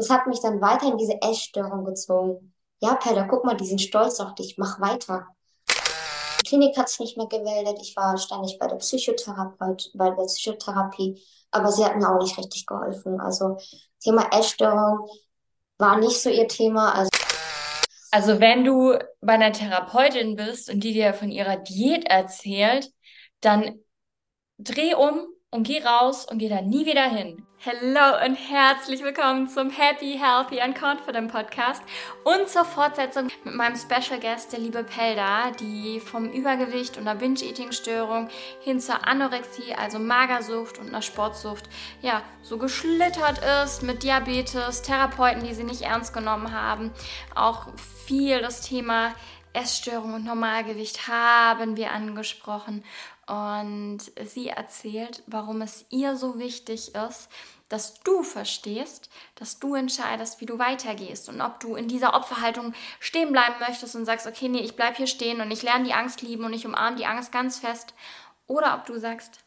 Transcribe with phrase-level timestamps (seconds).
[0.00, 2.54] das hat mich dann weiter in diese Essstörung gezogen.
[2.80, 5.26] Ja, Pella, guck mal, die sind stolz auf dich, mach weiter.
[5.68, 7.78] Die Klinik hat sich nicht mehr gemeldet.
[7.82, 12.38] Ich war ständig bei der Psychotherapeut, bei der Psychotherapie, aber sie hat mir auch nicht
[12.38, 13.20] richtig geholfen.
[13.20, 13.58] Also
[14.02, 15.06] Thema Essstörung
[15.76, 16.94] war nicht so ihr Thema.
[16.94, 17.10] Also
[18.10, 22.90] also wenn du bei einer Therapeutin bist und die dir von ihrer Diät erzählt,
[23.42, 23.78] dann
[24.56, 27.44] dreh um und geh raus und geh da nie wieder hin.
[27.66, 31.82] Hallo und herzlich willkommen zum Happy, Healthy and Confident Podcast
[32.24, 37.18] und zur Fortsetzung mit meinem Special Guest, der liebe Pelda, die vom Übergewicht und einer
[37.18, 38.28] Binge-Eating-Störung
[38.60, 41.68] hin zur Anorexie, also Magersucht und einer Sportsucht,
[42.00, 46.92] ja, so geschlittert ist mit Diabetes, Therapeuten, die sie nicht ernst genommen haben,
[47.34, 47.66] auch
[48.06, 49.14] viel das Thema
[49.52, 52.84] Essstörung und Normalgewicht haben wir angesprochen
[53.30, 57.28] und sie erzählt, warum es ihr so wichtig ist,
[57.68, 62.74] dass du verstehst, dass du entscheidest, wie du weitergehst und ob du in dieser Opferhaltung
[62.98, 65.94] stehen bleiben möchtest und sagst, okay, nee, ich bleibe hier stehen und ich lerne die
[65.94, 67.94] Angst lieben und ich umarme die Angst ganz fest.
[68.48, 69.38] Oder ob du sagst,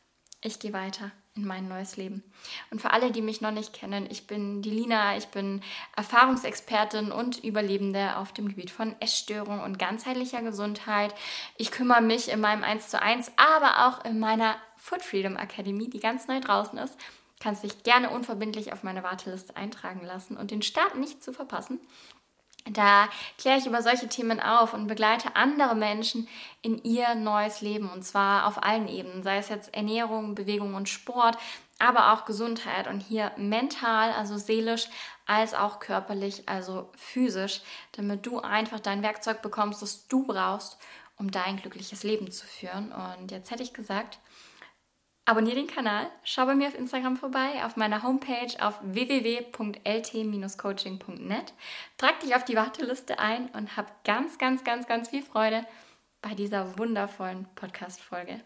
[0.41, 2.23] ich gehe weiter in mein neues Leben.
[2.69, 5.61] Und für alle, die mich noch nicht kennen, ich bin die Lina, ich bin
[5.95, 11.15] Erfahrungsexpertin und Überlebende auf dem Gebiet von Essstörung und ganzheitlicher Gesundheit.
[11.57, 15.89] Ich kümmere mich in meinem 1 zu 1, aber auch in meiner Food Freedom Academy,
[15.89, 16.97] die ganz neu draußen ist.
[17.39, 21.79] Kannst dich gerne unverbindlich auf meine Warteliste eintragen lassen und den Start nicht zu verpassen.
[22.65, 26.29] Da kläre ich über solche Themen auf und begleite andere Menschen
[26.61, 30.87] in ihr neues Leben und zwar auf allen Ebenen, sei es jetzt Ernährung, Bewegung und
[30.87, 31.37] Sport,
[31.77, 34.87] aber auch Gesundheit und hier mental, also seelisch,
[35.25, 37.61] als auch körperlich, also physisch,
[37.93, 40.77] damit du einfach dein Werkzeug bekommst, das du brauchst,
[41.17, 42.91] um dein glückliches Leben zu führen.
[42.91, 44.19] Und jetzt hätte ich gesagt,
[45.25, 51.53] Abonniere den Kanal, schau bei mir auf Instagram vorbei, auf meiner Homepage auf www.lt-coaching.net.
[51.97, 55.65] Trag dich auf die Warteliste ein und hab ganz, ganz, ganz, ganz viel Freude
[56.21, 58.41] bei dieser wundervollen Podcast-Folge.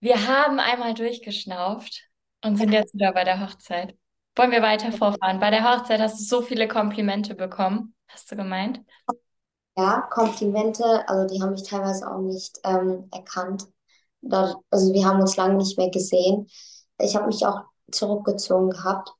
[0.00, 2.02] Wir haben einmal durchgeschnauft
[2.44, 3.96] und sind jetzt wieder bei der Hochzeit.
[4.34, 5.38] Wollen wir weiter vorfahren?
[5.38, 8.80] Bei der Hochzeit hast du so viele Komplimente bekommen, hast du gemeint?
[9.76, 13.68] Ja, Komplimente, also die haben mich teilweise auch nicht ähm, erkannt
[14.22, 16.48] also wir haben uns lange nicht mehr gesehen.
[16.98, 19.12] Ich habe mich auch zurückgezogen gehabt.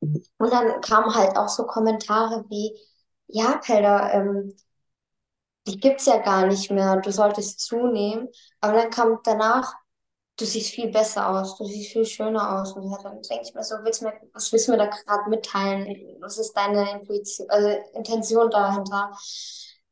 [0.00, 2.76] Und dann kamen halt auch so Kommentare wie,
[3.28, 4.54] ja, Pelda, ähm,
[5.66, 8.28] die gibt's ja gar nicht mehr, du solltest zunehmen.
[8.60, 9.74] Aber dann kam danach,
[10.38, 12.72] du siehst viel besser aus, du siehst viel schöner aus.
[12.72, 16.16] Und dann denke ich mir so, willst mir, was willst du mir da gerade mitteilen?
[16.20, 19.12] Was ist deine Intuition, also Intention dahinter?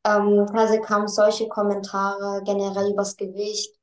[0.04, 3.77] Ähm, also kamen solche Kommentare generell übers Gewicht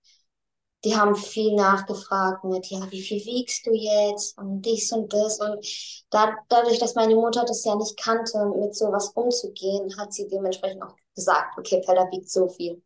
[0.85, 5.40] die haben viel nachgefragt mit, ja, wie viel wiegst du jetzt und dies und das.
[5.40, 5.66] Und
[6.12, 10.84] da, dadurch, dass meine Mutter das ja nicht kannte, mit sowas umzugehen, hat sie dementsprechend
[10.84, 12.84] auch gesagt, okay, Pella wiegt so viel,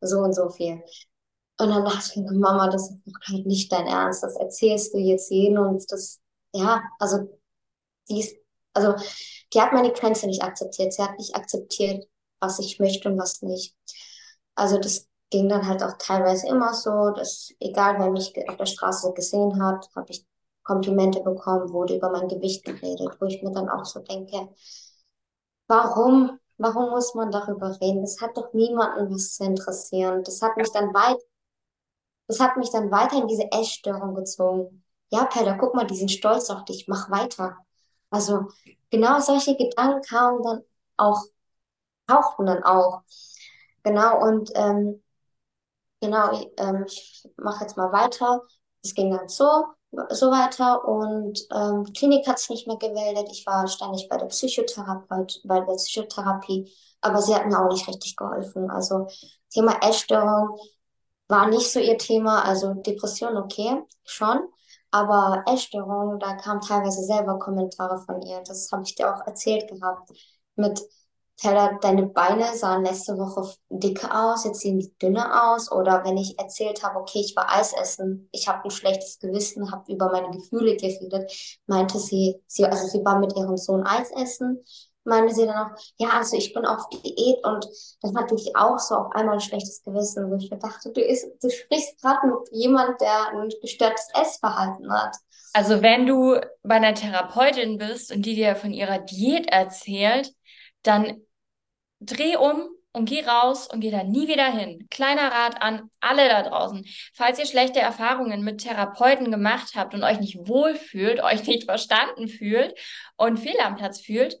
[0.00, 0.82] so und so viel.
[1.58, 4.94] Und dann dachte ich mir, Mama, das ist doch halt nicht dein Ernst, das erzählst
[4.94, 6.20] du jetzt jeden und das,
[6.54, 7.38] ja, also,
[8.08, 8.36] die ist,
[8.72, 8.94] also,
[9.52, 10.94] die hat meine Grenze nicht akzeptiert.
[10.94, 12.06] Sie hat nicht akzeptiert,
[12.40, 13.76] was ich möchte und was nicht.
[14.54, 18.66] Also, das ging dann halt auch teilweise immer so, dass egal wer mich auf der
[18.66, 20.24] Straße gesehen hat, habe ich
[20.62, 24.50] Komplimente bekommen, wurde über mein Gewicht geredet, wo ich mir dann auch so denke,
[25.66, 28.02] warum, warum muss man darüber reden?
[28.02, 30.22] Das hat doch niemanden was zu interessieren.
[30.22, 31.18] Das hat mich dann weit,
[32.28, 34.84] das hat mich dann weiter in diese Essstörung gezogen.
[35.10, 37.56] Ja, Pella, guck mal, die sind stolz auf dich, mach weiter.
[38.10, 38.48] Also
[38.90, 40.62] genau solche Gedanken kamen dann
[40.96, 41.22] auch,
[42.06, 43.02] tauchten dann auch.
[43.82, 45.02] Genau, und ähm,
[46.02, 48.42] Genau, ähm, ich mache jetzt mal weiter.
[48.82, 49.66] Es ging dann so,
[50.10, 53.28] so weiter und ähm, Klinik hat sich nicht mehr gemeldet.
[53.30, 57.86] Ich war ständig bei der Psychotherapeut, bei der Psychotherapie, aber sie hat mir auch nicht
[57.86, 58.68] richtig geholfen.
[58.68, 59.06] Also
[59.50, 60.58] Thema Essstörung
[61.28, 62.44] war nicht so ihr Thema.
[62.44, 64.40] Also Depression okay, schon.
[64.90, 68.42] Aber Essstörung, da kamen teilweise selber Kommentare von ihr.
[68.44, 70.10] Das habe ich dir auch erzählt gehabt.
[70.56, 70.82] Mit
[71.36, 75.72] Teller, deine Beine sahen letzte Woche dicker aus, jetzt sehen die dünner aus.
[75.72, 79.72] Oder wenn ich erzählt habe, okay, ich war Eis essen, ich habe ein schlechtes Gewissen,
[79.72, 81.32] habe über meine Gefühle geredet,
[81.66, 84.62] meinte sie, sie, also sie war mit ihrem Sohn Eis essen,
[85.04, 87.66] meinte sie dann auch, ja, also ich bin auf Diät und
[88.02, 91.00] dann hatte ich auch so auf einmal ein schlechtes Gewissen, wo ich mir dachte, du,
[91.00, 95.16] ist, du sprichst gerade mit jemand, der ein gestörtes Essverhalten hat.
[95.54, 100.32] Also wenn du bei einer Therapeutin bist und die dir von ihrer Diät erzählt,
[100.82, 101.20] dann
[102.00, 104.86] dreh um und geh raus und geh da nie wieder hin.
[104.90, 106.84] Kleiner Rat an alle da draußen.
[107.14, 112.28] Falls ihr schlechte Erfahrungen mit Therapeuten gemacht habt und euch nicht wohlfühlt, euch nicht verstanden
[112.28, 112.78] fühlt
[113.16, 114.38] und fehl am Platz fühlt,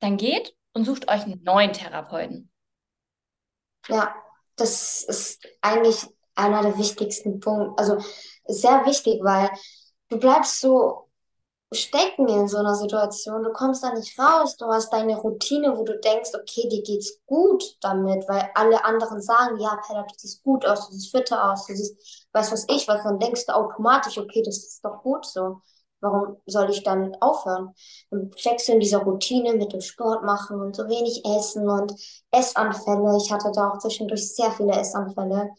[0.00, 2.50] dann geht und sucht euch einen neuen Therapeuten.
[3.88, 4.14] Ja,
[4.56, 7.74] das ist eigentlich einer der wichtigsten Punkte.
[7.78, 7.98] Also
[8.46, 9.50] sehr wichtig, weil
[10.08, 11.07] du bleibst so
[11.72, 13.42] stecken in so einer Situation.
[13.44, 14.56] Du kommst da nicht raus.
[14.56, 19.20] Du hast deine Routine, wo du denkst, okay, dir geht's gut damit, weil alle anderen
[19.20, 22.64] sagen, ja, Pella, du siehst gut aus, du siehst fitter aus, du siehst, weiß was
[22.70, 25.60] ich, was dann denkst du automatisch, okay, das ist doch gut so.
[26.00, 27.74] Warum soll ich dann aufhören?
[28.10, 31.92] Dann steckst du in dieser Routine mit dem Sport machen und so wenig essen und
[32.30, 33.16] Essanfälle.
[33.16, 35.50] Ich hatte da auch zwischendurch sehr viele Essanfälle,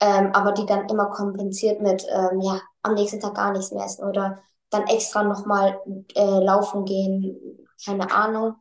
[0.00, 3.84] ähm, aber die dann immer kompensiert mit, ähm, ja, am nächsten Tag gar nichts mehr
[3.84, 4.40] essen oder
[4.72, 5.80] dann extra nochmal
[6.14, 8.56] äh, laufen gehen, keine Ahnung.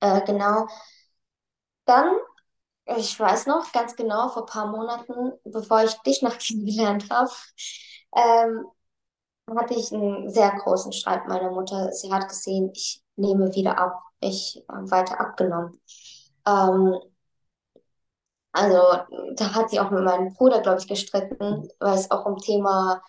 [0.00, 0.66] Äh, genau.
[1.84, 2.16] Dann,
[2.96, 7.30] ich weiß noch ganz genau, vor ein paar Monaten, bevor ich dich noch kennengelernt habe,
[8.16, 8.66] ähm,
[9.56, 11.92] hatte ich einen sehr großen Streit mit meiner Mutter.
[11.92, 14.02] Sie hat gesehen, ich nehme wieder ab.
[14.20, 15.80] Ich habe weiter abgenommen.
[16.46, 16.98] Ähm,
[18.52, 18.78] also
[19.36, 23.02] da hat sie auch mit meinem Bruder, glaube ich, gestritten, weil es auch um Thema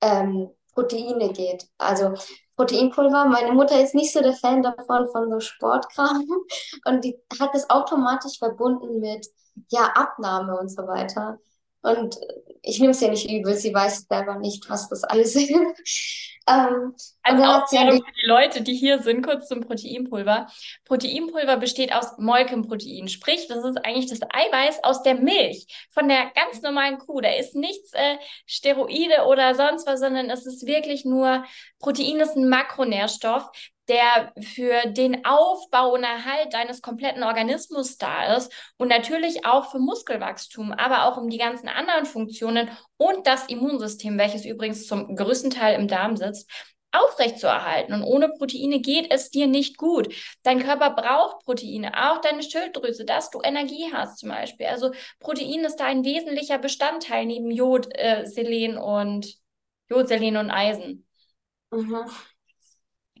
[0.00, 1.66] ähm, Proteine geht.
[1.78, 2.14] Also
[2.56, 6.24] Proteinpulver, meine Mutter ist nicht so der Fan davon, von so Sportkram.
[6.84, 9.26] Und die hat es automatisch verbunden mit,
[9.70, 11.38] ja, Abnahme und so weiter.
[11.86, 12.18] Und
[12.62, 15.50] ich nehme es ja nicht übel, sie weiß selber nicht, was das alles ist.
[16.48, 20.48] ähm, also Aufklärung für die Leute, die hier sind, kurz zum Proteinpulver.
[20.84, 26.32] Proteinpulver besteht aus Molkenprotein, sprich, das ist eigentlich das Eiweiß aus der Milch, von der
[26.34, 27.20] ganz normalen Kuh.
[27.20, 28.16] Da ist nichts äh,
[28.46, 31.44] Steroide oder sonst was, sondern es ist wirklich nur,
[31.78, 33.48] Protein ist ein Makronährstoff,
[33.88, 39.78] der für den Aufbau und Erhalt deines kompletten Organismus da ist und natürlich auch für
[39.78, 45.50] Muskelwachstum, aber auch um die ganzen anderen Funktionen und das Immunsystem, welches übrigens zum größten
[45.50, 46.50] Teil im Darm sitzt,
[46.96, 47.94] aufrechtzuerhalten.
[47.94, 50.12] Und ohne Proteine geht es dir nicht gut.
[50.42, 54.66] Dein Körper braucht Proteine, auch deine Schilddrüse, dass du Energie hast zum Beispiel.
[54.66, 59.36] Also Protein ist da ein wesentlicher Bestandteil neben Jod, äh, Selen und
[59.88, 61.06] Jod, Selen und Eisen.
[61.70, 62.06] Mhm.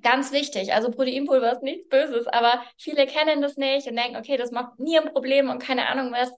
[0.02, 0.72] Ganz wichtig.
[0.72, 4.78] Also Proteinpulver ist nichts Böses, aber viele kennen das nicht und denken, okay, das macht
[4.78, 6.30] nie ein Problem und keine Ahnung was.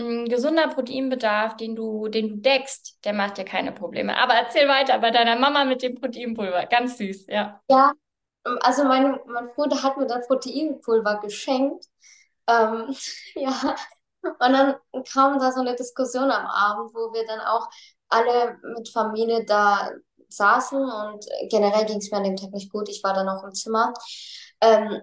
[0.00, 4.16] Ein gesunder Proteinbedarf, den du, den du deckst, der macht dir keine Probleme.
[4.16, 6.66] Aber erzähl weiter bei deiner Mama mit dem Proteinpulver.
[6.66, 7.60] Ganz süß, ja.
[7.68, 7.92] Ja,
[8.60, 11.84] also meine, mein Bruder hat mir das Proteinpulver geschenkt.
[12.48, 12.94] Ähm,
[13.36, 13.76] ja,
[14.22, 14.76] und dann
[15.12, 17.68] kam da so eine Diskussion am Abend, wo wir dann auch
[18.08, 19.90] alle mit Familie da
[20.28, 22.88] saßen und generell ging es mir an dem Tag nicht gut.
[22.88, 23.92] Ich war dann auch im Zimmer.
[24.60, 25.02] Ähm,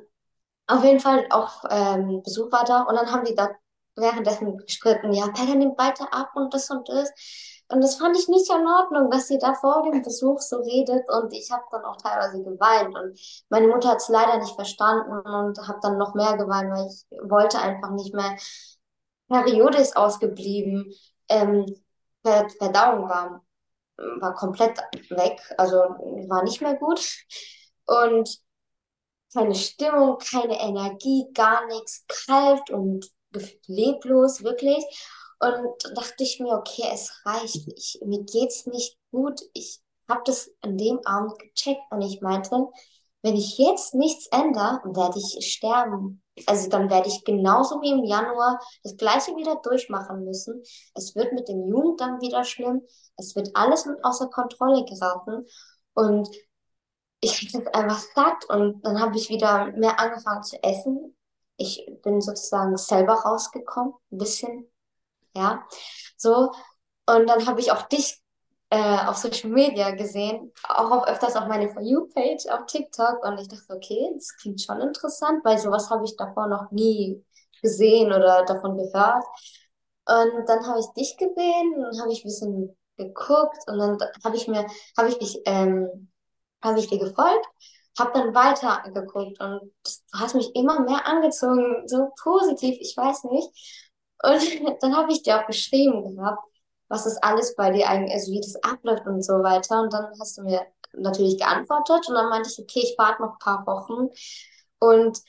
[0.68, 3.50] auf jeden Fall auch ähm, Besuch war da und dann haben die da
[3.96, 7.12] währenddessen gestritten, ja, Pella nimmt weiter ab und das und das.
[7.68, 11.04] Und das fand ich nicht in Ordnung, dass sie da vor dem Besuch so redet
[11.10, 13.18] und ich habe dann auch teilweise geweint und
[13.50, 17.06] meine Mutter hat es leider nicht verstanden und habe dann noch mehr geweint, weil ich
[17.30, 18.36] wollte einfach nicht mehr.
[19.30, 20.94] Periode ist ausgeblieben,
[21.30, 21.66] ähm,
[22.24, 23.42] Verdauung war
[24.20, 24.78] war komplett
[25.10, 27.02] weg, also war nicht mehr gut.
[27.86, 28.42] Und
[29.34, 33.10] keine Stimmung, keine Energie, gar nichts, kalt und
[33.68, 34.84] leblos, wirklich.
[35.40, 37.68] Und dachte ich mir, okay, es reicht.
[37.76, 39.42] Ich, mir geht's nicht gut.
[39.54, 42.68] Ich habe das an dem Abend gecheckt und ich meinte,
[43.24, 46.22] wenn ich jetzt nichts ändere, werde ich sterben.
[46.48, 50.62] Also dann werde ich genauso wie im Januar das gleiche wieder durchmachen müssen.
[50.96, 52.82] Es wird mit dem Jugend dann wieder schlimm.
[53.18, 55.46] Es wird alles außer Kontrolle geraten.
[55.94, 56.30] Und
[57.22, 61.16] ich habe einfach satt und dann habe ich wieder mehr angefangen zu essen.
[61.58, 64.72] Ich bin sozusagen selber rausgekommen, ein bisschen,
[65.36, 65.64] ja,
[66.18, 66.52] so.
[67.06, 68.21] Und dann habe ich auch dich
[68.72, 73.38] äh, auf Social Media gesehen, auch auf, öfters auf meine For You-Page auf TikTok und
[73.40, 77.24] ich dachte, okay, das klingt schon interessant, weil sowas habe ich davor noch nie
[77.62, 79.26] gesehen oder davon gehört.
[80.08, 84.38] Und dann habe ich dich gesehen und habe ich ein bisschen geguckt und dann habe
[84.38, 84.66] ich mir,
[84.98, 86.10] habe ich dich, ähm,
[86.64, 87.46] habe ich dir gefolgt,
[88.00, 93.26] habe dann weiter geguckt und du hast mich immer mehr angezogen, so positiv, ich weiß
[93.26, 93.50] nicht.
[94.24, 96.42] Und dann habe ich dir auch geschrieben gehabt,
[96.92, 99.82] was das alles bei dir eigentlich, also wie das abläuft und so weiter.
[99.82, 100.62] Und dann hast du mir
[100.94, 104.10] natürlich geantwortet und dann meinte ich, okay, ich warte noch ein paar Wochen.
[104.80, 105.20] Und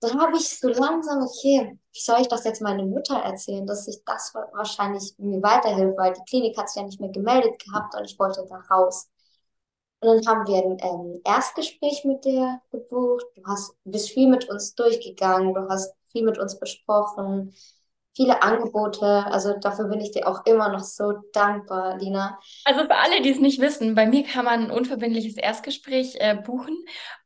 [0.00, 3.86] dann habe ich so langsam, okay, wie soll ich das jetzt meiner Mutter erzählen, dass
[3.86, 7.94] sich das wahrscheinlich mir weiterhilft, weil die Klinik hat sich ja nicht mehr gemeldet gehabt
[7.94, 9.08] und ich wollte da raus.
[10.00, 13.24] Und dann haben wir ein ähm, Erstgespräch mit dir gebucht.
[13.34, 15.54] Du hast, bist viel mit uns durchgegangen.
[15.54, 17.54] Du hast viel mit uns besprochen,
[18.14, 19.06] viele Angebote.
[19.06, 22.38] Also dafür bin ich dir auch immer noch so dankbar, Lina.
[22.64, 26.34] Also für alle, die es nicht wissen, bei mir kann man ein unverbindliches Erstgespräch äh,
[26.34, 26.76] buchen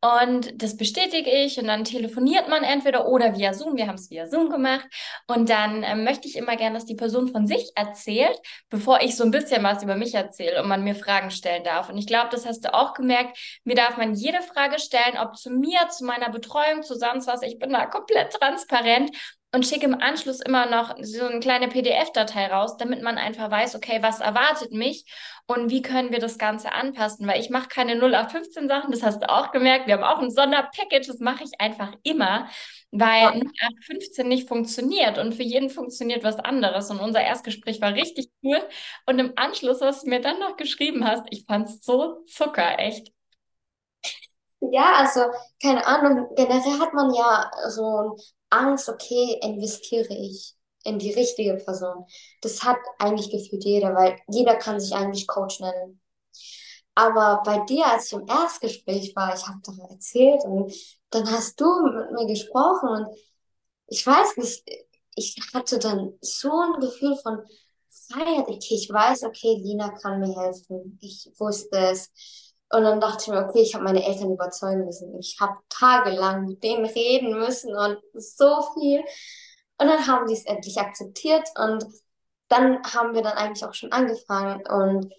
[0.03, 3.77] und das bestätige ich und dann telefoniert man entweder oder via Zoom.
[3.77, 4.87] Wir haben es via Zoom gemacht
[5.27, 9.17] und dann äh, möchte ich immer gerne, dass die Person von sich erzählt, bevor ich
[9.17, 11.89] so ein bisschen was über mich erzähle und man mir Fragen stellen darf.
[11.89, 13.39] Und ich glaube, das hast du auch gemerkt.
[13.65, 17.43] Mir darf man jede Frage stellen, ob zu mir, zu meiner Betreuung, zu sonst was.
[17.43, 19.11] Ich bin da komplett transparent
[19.55, 23.77] und schicke im Anschluss immer noch so eine kleine PDF-Datei raus, damit man einfach weiß,
[23.77, 25.05] okay, was erwartet mich
[25.47, 29.21] und wie können wir das Ganze anpassen, weil ich mache keine 0815 Sachen, das hast
[29.21, 32.49] du auch gemerkt, wir haben auch ein Sonderpackage, das mache ich einfach immer,
[32.91, 36.91] weil 0815 nicht funktioniert und für jeden funktioniert was anderes.
[36.91, 38.63] Und unser Erstgespräch war richtig cool.
[39.07, 42.79] Und im Anschluss, was du mir dann noch geschrieben hast, ich fand es so zucker,
[42.79, 43.09] echt.
[44.61, 45.23] Ja, also
[45.61, 48.17] keine Ahnung, generell hat man ja so
[48.53, 50.55] Angst, okay, investiere ich
[50.85, 52.07] in die richtige Person.
[52.41, 56.01] Das hat eigentlich gefühlt jeder, weil jeder kann sich eigentlich Coach nennen.
[56.95, 60.75] Aber bei dir, als ich im Erstgespräch war, ich habe doch erzählt und
[61.11, 63.17] dann hast du mit mir gesprochen und
[63.87, 64.65] ich weiß nicht,
[65.15, 67.43] ich hatte dann so ein Gefühl von
[67.91, 68.49] Freiheit.
[68.49, 70.99] Okay, ich weiß, okay, Lina kann mir helfen.
[71.03, 72.11] Ich wusste es.
[72.73, 75.19] Und dann dachte ich mir, okay, ich habe meine Eltern überzeugen müssen.
[75.19, 79.00] Ich habe tagelang mit denen reden müssen und so viel.
[79.79, 81.85] Und dann haben die es endlich akzeptiert und
[82.49, 84.67] dann haben wir dann eigentlich auch schon angefangen.
[84.67, 85.12] Und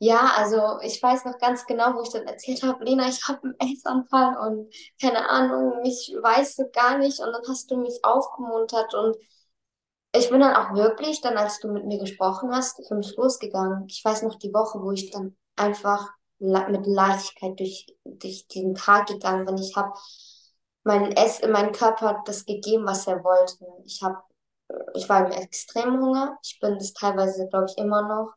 [0.00, 3.40] ja, also ich weiß noch ganz genau, wo ich dann erzählt habe, Lena, ich habe
[3.42, 7.20] einen Essanfall und keine Ahnung, mich weißt du gar nicht.
[7.20, 9.16] Und dann hast du mich aufgemuntert und
[10.12, 13.86] ich bin dann auch wirklich, dann als du mit mir gesprochen hast, für mich losgegangen.
[13.88, 16.12] Ich weiß noch die Woche, wo ich dann einfach
[16.44, 19.58] mit Leichtigkeit durch, durch diesen Tag gegangen bin.
[19.58, 19.92] Ich habe
[20.84, 23.64] mein Ess, mein Körper das gegeben, was er wollte.
[23.84, 24.18] Ich habe,
[24.94, 26.38] ich war im extremen Hunger.
[26.42, 28.32] Ich bin das teilweise, glaube ich, immer noch.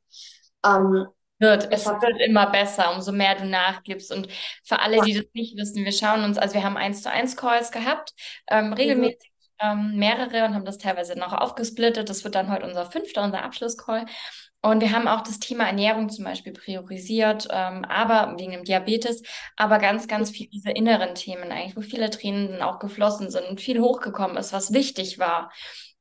[0.65, 1.07] Ähm,
[1.39, 1.71] wird.
[1.71, 4.11] Es hab, wird immer besser, umso mehr du nachgibst.
[4.11, 4.27] Und
[4.63, 7.35] für alle, die das nicht wissen, wir schauen uns, also wir haben eins zu eins
[7.35, 8.13] Calls gehabt,
[8.49, 12.09] ähm, regelmäßig ähm, mehrere und haben das teilweise noch aufgesplittet.
[12.09, 14.05] Das wird dann heute unser fünfter, unser Abschlusscall.
[14.67, 19.23] Und wir haben auch das Thema Ernährung zum Beispiel priorisiert, ähm, aber wegen dem Diabetes,
[19.55, 23.45] aber ganz, ganz viel diese inneren Themen eigentlich, wo viele Tränen dann auch geflossen sind
[23.45, 25.53] und viel hochgekommen ist, was wichtig war.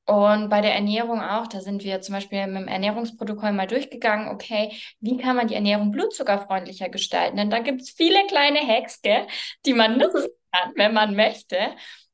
[0.04, 4.30] Und bei der Ernährung auch, da sind wir zum Beispiel mit dem Ernährungsprotokoll mal durchgegangen,
[4.35, 7.37] okay, wie kann man die Ernährung blutzuckerfreundlicher gestalten?
[7.37, 9.28] Denn da gibt es viele kleine Hacks, gell,
[9.64, 10.26] die man nutzen
[10.62, 11.56] kann, wenn man möchte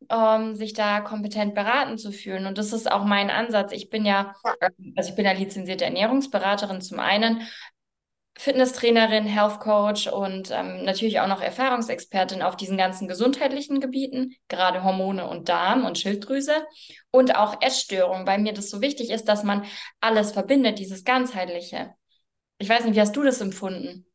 [0.09, 2.47] um sich da kompetent beraten zu fühlen.
[2.47, 3.73] Und das ist auch mein Ansatz.
[3.73, 7.47] Ich bin ja, ähm, also ich bin ja lizenzierte Ernährungsberaterin zum einen,
[8.39, 14.83] Fitnesstrainerin, Health Coach und ähm, natürlich auch noch Erfahrungsexpertin auf diesen ganzen gesundheitlichen Gebieten, gerade
[14.83, 16.67] Hormone und Darm und Schilddrüse
[17.11, 19.67] und auch Essstörungen, weil mir das so wichtig ist, dass man
[20.01, 21.93] alles verbindet, dieses ganzheitliche.
[22.57, 24.07] Ich weiß nicht, wie hast du das empfunden?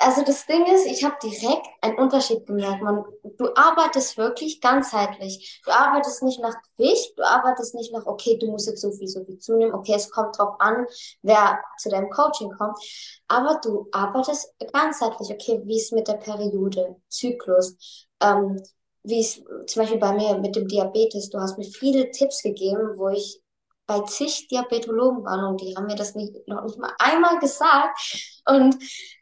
[0.00, 2.82] Also das Ding ist, ich habe direkt einen Unterschied gemerkt.
[2.82, 3.04] Man,
[3.36, 5.60] du arbeitest wirklich ganzheitlich.
[5.64, 9.08] Du arbeitest nicht nach Gewicht, du arbeitest nicht nach, okay, du musst jetzt so viel,
[9.08, 9.74] so viel zunehmen.
[9.74, 10.86] Okay, es kommt drauf an,
[11.22, 12.78] wer zu deinem Coaching kommt.
[13.26, 15.30] Aber du arbeitest ganzheitlich.
[15.32, 17.76] Okay, wie ist mit der Periode, Zyklus,
[18.22, 18.62] ähm,
[19.02, 21.30] wie es zum Beispiel bei mir mit dem Diabetes.
[21.30, 23.40] Du hast mir viele Tipps gegeben, wo ich
[23.88, 27.98] bei zig Diabetologen waren und die haben mir das nicht, noch nicht mal einmal gesagt.
[28.44, 28.76] Und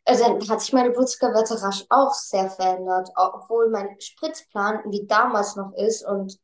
[0.05, 5.55] äh, dann hat sich meine Blutzuckerwerte rasch auch sehr verändert, obwohl mein Spritzplan wie damals
[5.55, 6.05] noch ist.
[6.05, 6.37] Und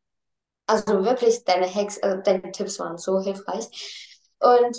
[0.68, 3.66] also wirklich, deine Hacks, äh, deine Tipps waren so hilfreich.
[4.38, 4.78] Und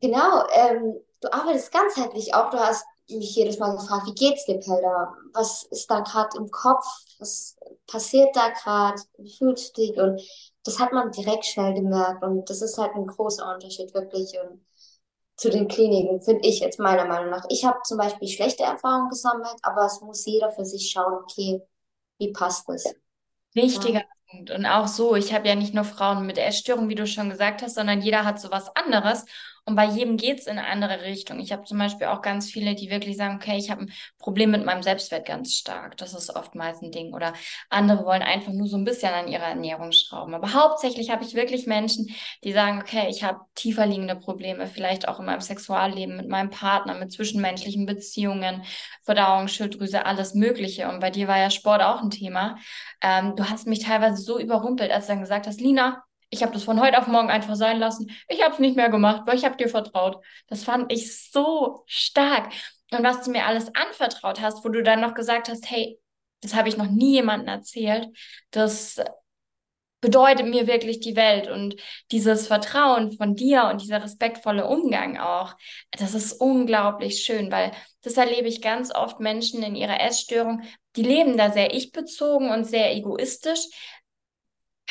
[0.00, 2.50] genau, ähm, du arbeitest ganzheitlich auch.
[2.50, 5.12] Du hast mich jedes Mal gefragt, wie geht's dir, Pelda?
[5.32, 6.84] Was ist da gerade im Kopf?
[7.18, 7.56] Was
[7.88, 9.02] passiert da gerade?
[9.18, 9.98] Wie fühlst du dich?
[9.98, 10.22] Und
[10.64, 14.60] das hat man direkt schnell gemerkt und das ist halt ein großer Unterschied wirklich und
[15.36, 17.44] zu den Kliniken, finde ich jetzt meiner Meinung nach.
[17.48, 21.62] Ich habe zum Beispiel schlechte Erfahrungen gesammelt, aber es muss jeder für sich schauen, okay,
[22.18, 22.94] wie passt das?
[23.52, 24.06] Wichtiger ja.
[24.30, 24.50] Punkt.
[24.50, 27.62] Und auch so, ich habe ja nicht nur Frauen mit Essstörungen, wie du schon gesagt
[27.62, 29.24] hast, sondern jeder hat so was anderes.
[29.64, 31.38] Und bei jedem geht es in eine andere Richtung.
[31.38, 34.50] Ich habe zum Beispiel auch ganz viele, die wirklich sagen, okay, ich habe ein Problem
[34.50, 35.96] mit meinem Selbstwert ganz stark.
[35.98, 37.14] Das ist oftmals ein Ding.
[37.14, 37.32] Oder
[37.70, 40.34] andere wollen einfach nur so ein bisschen an ihrer Ernährung schrauben.
[40.34, 42.08] Aber hauptsächlich habe ich wirklich Menschen,
[42.42, 46.50] die sagen, okay, ich habe tiefer liegende Probleme, vielleicht auch in meinem Sexualleben, mit meinem
[46.50, 48.64] Partner, mit zwischenmenschlichen Beziehungen,
[49.04, 50.88] Verdauung, Schilddrüse, alles Mögliche.
[50.88, 52.56] Und bei dir war ja Sport auch ein Thema.
[53.00, 56.02] Ähm, du hast mich teilweise so überrumpelt, als du dann gesagt hast, Lina,
[56.32, 58.10] ich habe das von heute auf morgen einfach sein lassen.
[58.26, 60.24] Ich habe es nicht mehr gemacht, weil ich habe dir vertraut.
[60.48, 62.50] Das fand ich so stark.
[62.90, 66.00] Und was du mir alles anvertraut hast, wo du dann noch gesagt hast, hey,
[66.40, 68.08] das habe ich noch nie jemandem erzählt,
[68.50, 68.98] das
[70.00, 71.76] bedeutet mir wirklich die Welt und
[72.10, 75.54] dieses Vertrauen von dir und dieser respektvolle Umgang auch,
[75.92, 77.72] das ist unglaublich schön, weil
[78.02, 80.62] das erlebe ich ganz oft Menschen in ihrer Essstörung,
[80.96, 83.60] die leben da sehr ich-bezogen und sehr egoistisch.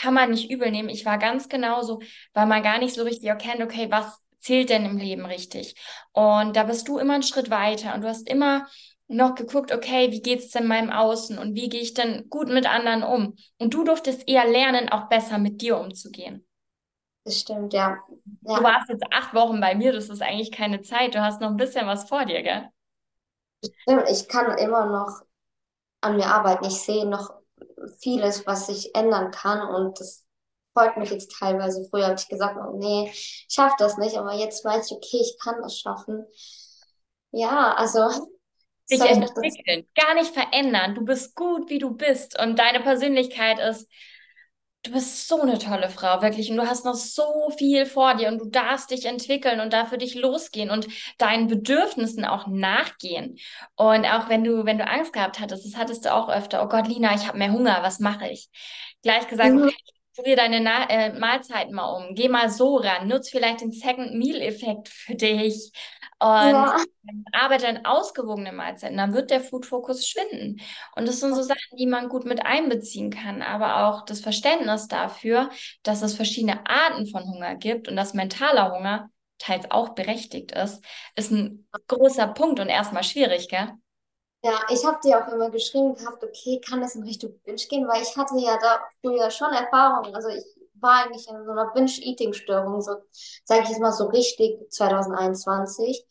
[0.01, 0.89] Kann man nicht übel nehmen.
[0.89, 2.01] Ich war ganz genauso,
[2.33, 5.75] weil man gar nicht so richtig erkennt, okay, was zählt denn im Leben richtig?
[6.11, 8.67] Und da bist du immer einen Schritt weiter und du hast immer
[9.07, 12.47] noch geguckt, okay, wie geht es denn meinem Außen und wie gehe ich denn gut
[12.47, 13.35] mit anderen um?
[13.59, 16.47] Und du durftest eher lernen, auch besser mit dir umzugehen.
[17.23, 17.99] Das stimmt, ja.
[18.41, 18.57] ja.
[18.57, 21.13] Du warst jetzt acht Wochen bei mir, das ist eigentlich keine Zeit.
[21.13, 22.69] Du hast noch ein bisschen was vor dir, gell?
[23.63, 25.21] Stimmt, ich kann immer noch
[26.01, 26.65] an mir arbeiten.
[26.65, 27.40] Ich sehe noch
[28.01, 30.25] vieles, was ich ändern kann und das
[30.73, 31.87] freut mich jetzt teilweise.
[31.89, 35.19] Früher habe ich gesagt, oh, nee, ich schaffe das nicht, aber jetzt weiß ich, okay,
[35.21, 36.25] ich kann das schaffen.
[37.31, 38.09] Ja, also
[38.91, 40.95] dich entwickeln, gar nicht verändern.
[40.95, 43.89] Du bist gut, wie du bist und deine Persönlichkeit ist,
[44.83, 46.49] du bist so eine tolle Frau, wirklich.
[46.49, 49.97] Und du hast noch so viel vor dir und du darfst dich entwickeln und dafür
[49.97, 53.37] dich losgehen und deinen Bedürfnissen auch nachgehen.
[53.75, 56.67] Und auch wenn du, wenn du Angst gehabt hattest, das hattest du auch öfter, oh
[56.67, 58.49] Gott, Lina, ich habe mehr Hunger, was mache ich?
[59.03, 59.63] Gleich gesagt, mhm.
[59.63, 59.75] okay,
[60.15, 62.15] Probier deine Na äh, Mahlzeiten mal um.
[62.15, 63.07] Geh mal so ran.
[63.07, 65.71] Nutz vielleicht den Second Meal-Effekt für dich.
[66.21, 66.77] Und ja.
[67.31, 68.95] arbeite an ausgewogenen Mahlzeiten.
[68.95, 70.61] Dann wird der Food-Fokus schwinden.
[70.95, 73.41] Und das sind so Sachen, die man gut mit einbeziehen kann.
[73.41, 75.49] Aber auch das Verständnis dafür,
[75.81, 79.09] dass es verschiedene Arten von Hunger gibt und dass mentaler Hunger
[79.39, 80.85] teils auch berechtigt ist,
[81.15, 83.71] ist ein großer Punkt und erstmal schwierig, gell?
[84.43, 87.87] Ja, ich habe dir auch immer geschrieben gehabt, okay, kann das in Richtung Binge gehen,
[87.87, 90.13] weil ich hatte ja da früher schon Erfahrungen.
[90.15, 90.45] Also ich
[90.81, 92.97] war eigentlich in so einer Binge-Eating-Störung, so
[93.43, 96.05] sage ich jetzt mal so richtig 2021.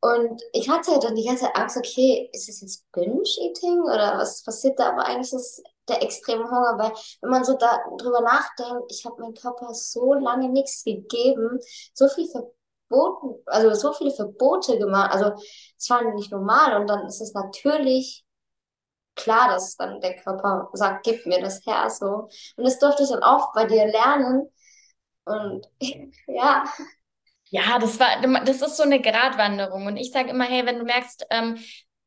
[0.00, 4.42] Und ich hatte dann die ganze Zeit Angst, okay, ist es jetzt Binge-Eating oder was
[4.42, 4.90] passiert da?
[4.92, 9.20] Aber eigentlich ist der extreme Hunger, weil wenn man so da drüber nachdenkt, ich habe
[9.20, 11.58] meinem Körper so lange nichts gegeben,
[11.94, 12.50] so viel ver
[12.90, 15.12] verboten, also so viele Verbote gemacht.
[15.12, 15.32] Also
[15.78, 18.24] es war nicht normal und dann ist es natürlich
[19.14, 22.28] klar, dass dann der Körper sagt, gib mir das her so.
[22.56, 24.48] Und das durfte ich dann auch bei dir lernen.
[25.24, 25.66] Und
[26.26, 26.64] ja.
[27.50, 29.86] Ja, das war, das ist so eine Gratwanderung.
[29.86, 31.58] Und ich sage immer, hey, wenn du merkst, ähm,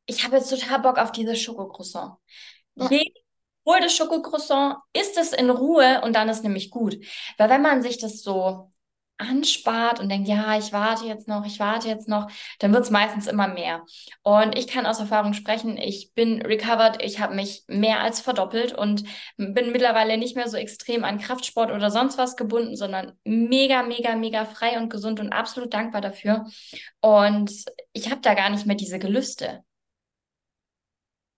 [0.06, 2.14] ich habe jetzt total Bock auf dieses Schokocroissant.
[2.76, 2.88] Ja.
[3.66, 6.96] hol das Schokocroissant, isst es in Ruhe und dann ist nämlich gut.
[7.38, 8.72] Weil wenn man sich das so
[9.28, 12.90] anspart und denkt, ja, ich warte jetzt noch, ich warte jetzt noch, dann wird es
[12.90, 13.84] meistens immer mehr.
[14.22, 18.72] Und ich kann aus Erfahrung sprechen, ich bin recovered, ich habe mich mehr als verdoppelt
[18.72, 19.04] und
[19.36, 24.16] bin mittlerweile nicht mehr so extrem an Kraftsport oder sonst was gebunden, sondern mega, mega,
[24.16, 26.46] mega frei und gesund und absolut dankbar dafür.
[27.00, 27.52] Und
[27.92, 29.64] ich habe da gar nicht mehr diese Gelüste.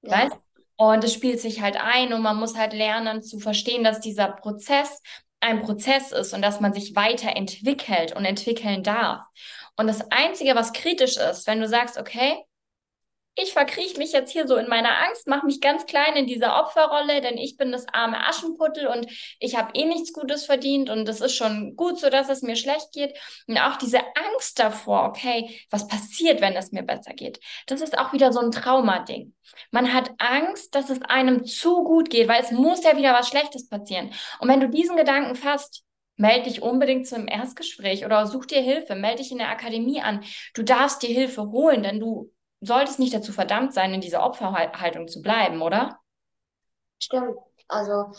[0.03, 0.11] Ja.
[0.11, 0.37] Weißt?
[0.79, 4.29] Und es spielt sich halt ein und man muss halt lernen zu verstehen, dass dieser
[4.29, 5.01] Prozess
[5.40, 9.25] ein Prozess ist und dass man sich weiterentwickelt und entwickeln darf.
[9.77, 12.42] Und das Einzige, was kritisch ist, wenn du sagst, okay,
[13.38, 16.59] ich verkrieche mich jetzt hier so in meiner Angst, mache mich ganz klein in dieser
[16.59, 19.07] Opferrolle, denn ich bin das arme Aschenputtel und
[19.38, 22.57] ich habe eh nichts Gutes verdient und es ist schon gut so, dass es mir
[22.57, 23.14] schlecht geht.
[23.46, 27.38] Und auch diese Angst davor, okay, was passiert, wenn es mir besser geht?
[27.66, 29.35] Das ist auch wieder so ein Traumading.
[29.70, 33.29] Man hat Angst, dass es einem zu gut geht, weil es muss ja wieder was
[33.29, 34.12] Schlechtes passieren.
[34.40, 35.83] Und wenn du diesen Gedanken fasst,
[36.18, 40.25] Melde dich unbedingt zum Erstgespräch oder such dir Hilfe, melde dich in der Akademie an.
[40.55, 42.33] Du darfst dir Hilfe holen, denn du
[42.66, 45.98] solltest nicht dazu verdammt sein, in dieser Opferhaltung zu bleiben, oder?
[46.98, 47.37] Stimmt.
[47.68, 48.12] Also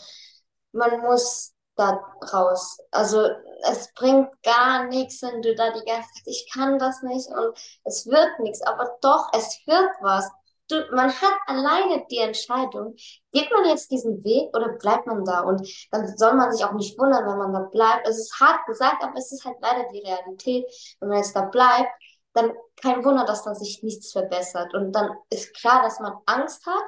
[0.72, 2.00] man muss da
[2.32, 2.78] raus.
[2.90, 3.28] Also
[3.70, 7.56] es bringt gar nichts, wenn du da die ganze Zeit, ich kann das nicht und
[7.84, 10.30] es wird nichts, aber doch, es wird was.
[10.70, 12.94] Du, man hat alleine die Entscheidung,
[13.32, 15.40] geht man jetzt diesen Weg oder bleibt man da?
[15.40, 18.06] Und dann soll man sich auch nicht wundern, wenn man da bleibt.
[18.06, 20.66] Es ist hart gesagt, aber es ist halt leider die Realität.
[21.00, 21.90] Wenn man jetzt da bleibt,
[22.38, 24.74] dann kein Wunder, dass da sich nichts verbessert.
[24.74, 26.84] Und dann ist klar, dass man Angst hat.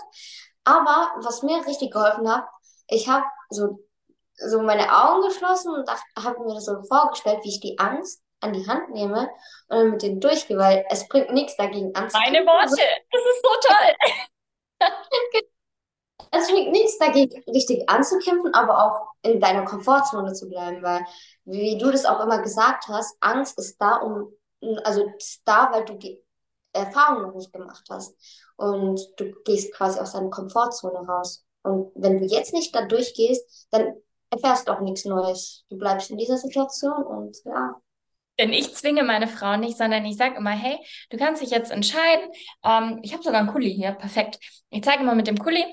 [0.64, 2.44] Aber was mir richtig geholfen hat,
[2.88, 3.84] ich habe so,
[4.36, 8.52] so meine Augen geschlossen und habe mir das so vorgestellt, wie ich die Angst an
[8.52, 9.28] die Hand nehme
[9.68, 12.32] und dann mit denen durchgehe, weil es bringt nichts dagegen anzukämpfen.
[12.32, 13.94] Meine Worte, das ist so toll.
[16.30, 21.04] es bringt nichts dagegen, richtig anzukämpfen, aber auch in deiner Komfortzone zu bleiben, weil,
[21.44, 24.32] wie du das auch immer gesagt hast, Angst ist da, um
[24.84, 25.10] also
[25.44, 26.22] da, weil du die
[26.72, 28.14] Erfahrung noch nicht gemacht hast.
[28.56, 31.44] Und du gehst quasi aus deiner Komfortzone raus.
[31.62, 33.94] Und wenn du jetzt nicht da durchgehst, dann
[34.30, 35.64] erfährst du auch nichts Neues.
[35.68, 37.80] Du bleibst in dieser Situation und ja.
[38.38, 40.78] Denn ich zwinge meine Frau nicht, sondern ich sage immer, hey,
[41.10, 42.30] du kannst dich jetzt entscheiden.
[42.64, 44.38] Ähm, ich habe sogar einen Kuli hier, perfekt.
[44.70, 45.64] Ich zeige immer mit dem Kuli,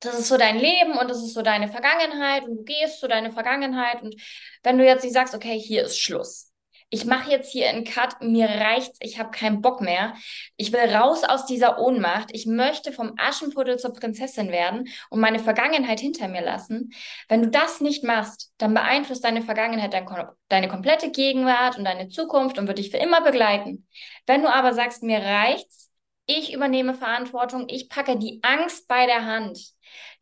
[0.00, 3.08] das ist so dein Leben und das ist so deine Vergangenheit und du gehst zu
[3.08, 4.14] deine Vergangenheit und
[4.62, 6.52] wenn du jetzt nicht sagst, okay, hier ist Schluss.
[6.90, 10.14] Ich mache jetzt hier einen Cut, mir reicht's, ich habe keinen Bock mehr.
[10.56, 12.28] Ich will raus aus dieser Ohnmacht.
[12.32, 16.92] Ich möchte vom Aschenputtel zur Prinzessin werden und meine Vergangenheit hinter mir lassen.
[17.28, 20.06] Wenn du das nicht machst, dann beeinflusst deine Vergangenheit dein,
[20.48, 23.86] deine komplette Gegenwart und deine Zukunft und wird dich für immer begleiten.
[24.26, 25.90] Wenn du aber sagst, mir reicht's,
[26.26, 29.58] ich übernehme Verantwortung, ich packe die Angst bei der Hand,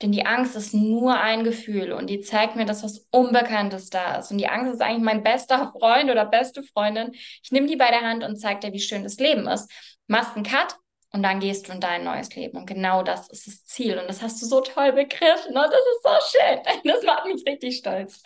[0.00, 4.16] denn die Angst ist nur ein Gefühl und die zeigt mir, dass was Unbekanntes da
[4.16, 4.30] ist.
[4.30, 7.12] Und die Angst ist eigentlich mein bester Freund oder beste Freundin.
[7.14, 9.70] Ich nehme die bei der Hand und zeige dir, wie schön das Leben ist.
[10.06, 10.76] Machst einen Cut
[11.12, 12.56] und dann gehst du in dein neues Leben.
[12.56, 13.98] Und genau das ist das Ziel.
[13.98, 15.56] Und das hast du so toll begriffen.
[15.56, 16.60] Und das ist so schön.
[16.92, 18.22] Das macht mich richtig stolz.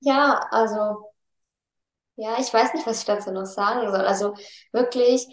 [0.00, 1.12] Ja, also,
[2.16, 4.02] ja, ich weiß nicht, was ich dazu noch sagen soll.
[4.02, 4.34] Also
[4.72, 5.26] wirklich,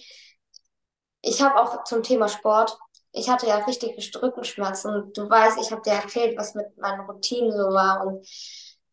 [1.21, 2.77] ich habe auch zum Thema Sport
[3.13, 7.51] ich hatte ja richtige Rückenschmerzen du weißt, ich habe dir erzählt, was mit meinen Routinen
[7.51, 8.25] so war und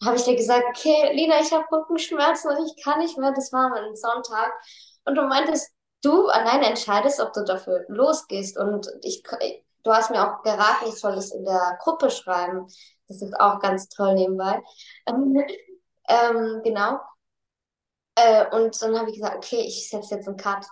[0.05, 3.33] habe ich dir gesagt, okay, Lina, ich habe Rückenschmerzen und ich kann nicht mehr.
[3.33, 4.53] Das war am Sonntag
[5.05, 9.23] und du meintest, du alleine entscheidest, ob du dafür losgehst und ich,
[9.83, 12.67] du hast mir auch geraten, ich soll es in der Gruppe schreiben.
[13.09, 14.63] Das ist auch ganz toll nebenbei.
[15.07, 17.01] ähm, genau.
[18.15, 20.67] Äh, und dann habe ich gesagt, okay, ich setze jetzt einen Cut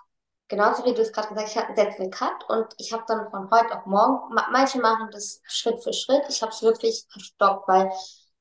[0.49, 3.31] genauso wie du es gerade gesagt hast, ich setze einen Cut und ich habe dann
[3.31, 7.69] von heute auf morgen, manche machen das Schritt für Schritt, ich habe es wirklich verstoppt,
[7.69, 7.91] weil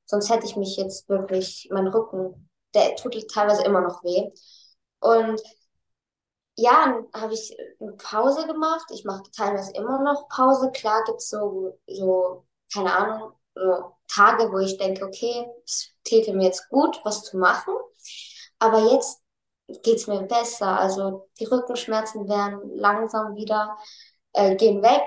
[0.06, 4.30] sonst hätte ich mich jetzt wirklich, mein Rücken, der tut teilweise immer noch weh.
[5.00, 5.42] Und
[6.58, 8.86] ja, dann habe ich eine Pause gemacht.
[8.92, 10.72] Ich mache teilweise immer noch Pause.
[10.72, 16.34] Klar gibt es so, so, keine Ahnung, so Tage, wo ich denke, okay, es täte
[16.34, 17.74] mir jetzt gut, was zu machen.
[18.60, 19.22] Aber jetzt
[19.68, 20.80] geht es mir besser.
[20.80, 23.78] Also die Rückenschmerzen werden langsam wieder,
[24.34, 25.04] äh, gehen weg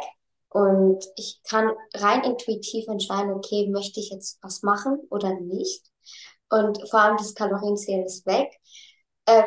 [0.51, 5.85] und ich kann rein intuitiv entscheiden, okay, möchte ich jetzt was machen oder nicht.
[6.51, 8.51] Und vor allem das Kalorienzählen ist weg.
[9.27, 9.43] Äh,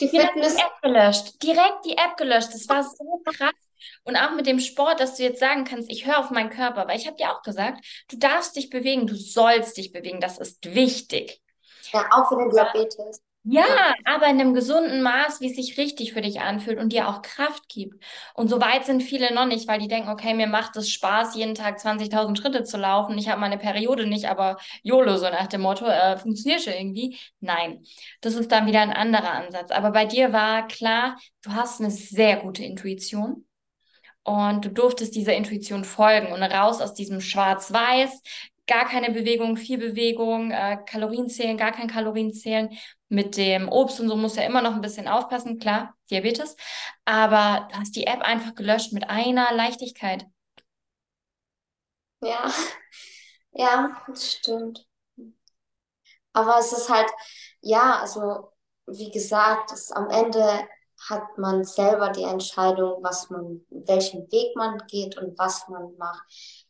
[0.00, 0.56] die Direkt Fitness.
[0.56, 1.42] Die App gelöscht.
[1.42, 2.54] Direkt die App gelöscht.
[2.54, 3.52] Das war so krass.
[4.04, 6.86] Und auch mit dem Sport, dass du jetzt sagen kannst, ich höre auf meinen Körper,
[6.86, 10.38] weil ich habe dir auch gesagt, du darfst dich bewegen, du sollst dich bewegen, das
[10.38, 11.42] ist wichtig.
[11.92, 13.20] Ja, auch für den Diabetes.
[13.42, 13.64] Ja,
[14.04, 17.22] aber in einem gesunden Maß, wie es sich richtig für dich anfühlt und dir auch
[17.22, 18.04] Kraft gibt.
[18.34, 21.34] Und so weit sind viele noch nicht, weil die denken, okay, mir macht es Spaß,
[21.36, 23.16] jeden Tag 20.000 Schritte zu laufen.
[23.16, 27.18] Ich habe meine Periode nicht, aber YOLO, so nach dem Motto, äh, funktioniert schon irgendwie.
[27.40, 27.82] Nein,
[28.20, 29.70] das ist dann wieder ein anderer Ansatz.
[29.70, 33.46] Aber bei dir war klar, du hast eine sehr gute Intuition.
[34.22, 38.22] Und du durftest dieser Intuition folgen und raus aus diesem Schwarz-Weiß,
[38.70, 42.70] gar keine Bewegung, viel Bewegung, äh, Kalorien zählen, gar kein Kalorien zählen.
[43.08, 46.56] Mit dem Obst und so muss ja immer noch ein bisschen aufpassen, klar, Diabetes.
[47.04, 50.24] Aber du hast die App einfach gelöscht mit einer Leichtigkeit.
[52.22, 52.50] Ja,
[53.52, 54.86] ja, das stimmt.
[56.32, 57.10] Aber es ist halt,
[57.60, 58.52] ja, also
[58.86, 60.68] wie gesagt, es, am Ende
[61.08, 66.68] hat man selber die Entscheidung, was man, welchen Weg man geht und was man macht.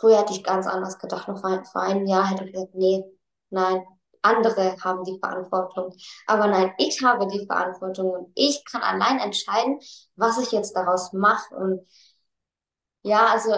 [0.00, 1.28] Früher hätte ich ganz anders gedacht.
[1.28, 3.04] Noch vor, vor einem Jahr hätte ich gesagt, nee,
[3.50, 3.84] nein,
[4.22, 5.94] andere haben die Verantwortung.
[6.26, 9.78] Aber nein, ich habe die Verantwortung und ich kann allein entscheiden,
[10.16, 11.54] was ich jetzt daraus mache.
[11.54, 11.86] Und
[13.02, 13.52] ja, also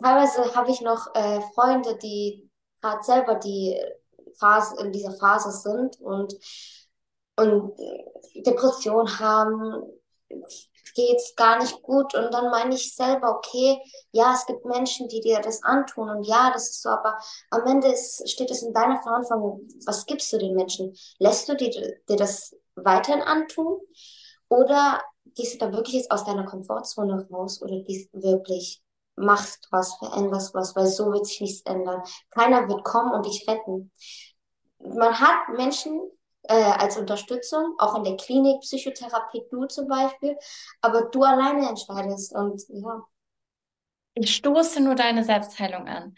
[0.00, 2.48] teilweise habe ich noch äh, Freunde, die
[2.80, 3.80] gerade selber die
[4.38, 6.34] Phase, in dieser Phase sind und,
[7.36, 7.72] und
[8.46, 9.82] Depression haben,
[10.94, 12.14] geht's gar nicht gut.
[12.14, 16.08] Und dann meine ich selber, okay, ja, es gibt Menschen, die dir das antun.
[16.10, 17.18] Und ja, das ist so, aber
[17.50, 19.68] am Ende ist, steht es in deiner Verantwortung.
[19.86, 20.94] Was gibst du den Menschen?
[21.18, 21.70] Lässt du dir,
[22.08, 23.78] dir das weiterhin antun?
[24.48, 25.00] Oder
[25.34, 28.82] gehst du da wirklich jetzt aus deiner Komfortzone raus oder gehst wirklich
[29.16, 32.02] machst was, veränderst was, weil so wird sich nichts ändern.
[32.30, 33.90] Keiner wird kommen und dich retten.
[34.78, 36.00] Man hat Menschen,
[36.44, 40.36] äh, als Unterstützung, auch in der Klinik, Psychotherapie, du zum Beispiel,
[40.80, 43.04] aber du alleine entscheidest und ja.
[44.14, 46.14] Ich stoße nur deine Selbstheilung an.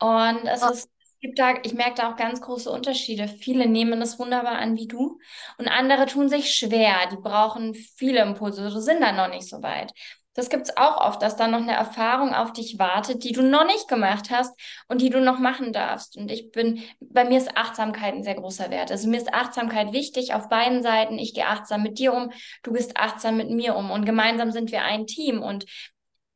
[0.00, 0.70] Und es ja.
[0.70, 3.28] ist gibt da, ich merke da auch ganz große Unterschiede.
[3.28, 5.18] Viele nehmen das wunderbar an wie du
[5.58, 7.08] und andere tun sich schwer.
[7.10, 9.92] Die brauchen viele Impulse, sind da noch nicht so weit.
[10.38, 13.42] Das gibt es auch oft, dass da noch eine Erfahrung auf dich wartet, die du
[13.42, 16.16] noch nicht gemacht hast und die du noch machen darfst.
[16.16, 18.92] Und ich bin, bei mir ist Achtsamkeit ein sehr großer Wert.
[18.92, 21.18] Also mir ist Achtsamkeit wichtig auf beiden Seiten.
[21.18, 22.30] Ich gehe achtsam mit dir um,
[22.62, 25.64] du gehst achtsam mit mir um und gemeinsam sind wir ein Team und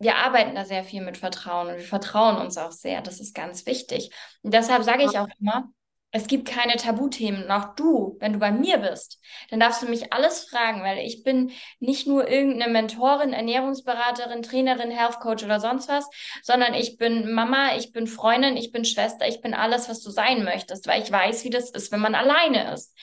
[0.01, 3.03] wir arbeiten da sehr viel mit Vertrauen und wir vertrauen uns auch sehr.
[3.03, 4.11] Das ist ganz wichtig.
[4.43, 5.69] Und deshalb sage ich auch immer,
[6.15, 7.51] Es gibt keine Tabuthemen.
[7.51, 9.19] Auch du, wenn du bei mir bist,
[9.51, 14.91] dann darfst du mich alles fragen, weil ich bin nicht nur irgendeine Mentorin, Ernährungsberaterin, Trainerin,
[14.91, 16.09] Health Coach oder sonst was,
[16.43, 20.11] sondern ich bin Mama, ich bin Freundin, ich bin Schwester, ich bin alles, was du
[20.11, 22.95] sein möchtest, weil ich weiß, wie das ist, wenn man alleine ist.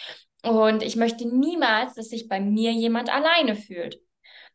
[0.43, 3.99] Und ich möchte niemals, dass sich bei mir jemand alleine fühlt.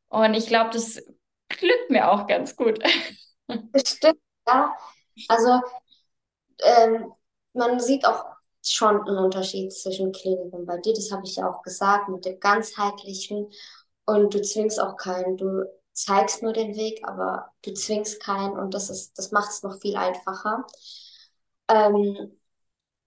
[0.09, 1.03] Und ich glaube, das
[1.49, 2.79] glückt mir auch ganz gut.
[3.73, 4.77] Bestimmt, ja.
[5.29, 5.61] Also
[6.63, 7.13] ähm,
[7.53, 8.34] man sieht auch
[8.73, 10.95] schon einen Unterschied zwischen Klinik und bei dir.
[10.95, 13.51] Das habe ich ja auch gesagt mit dem ganzheitlichen.
[14.07, 15.37] Und du zwingst auch keinen.
[15.37, 19.63] Du zeigst nur den Weg, aber du zwingst keinen und das ist, das macht es
[19.63, 20.65] noch viel einfacher.
[21.69, 22.39] Ähm,